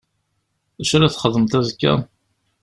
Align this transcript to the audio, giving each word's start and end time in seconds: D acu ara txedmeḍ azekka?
D 0.77 0.79
acu 0.81 0.93
ara 0.95 1.13
txedmeḍ 1.13 1.53
azekka? 1.59 1.93